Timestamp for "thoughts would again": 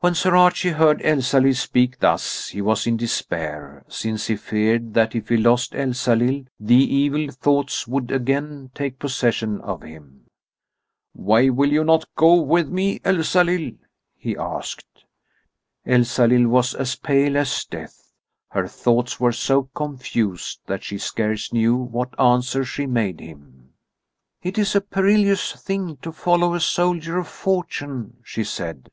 7.32-8.70